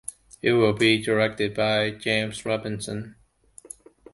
[0.41, 3.17] It will be directed by James Robinson.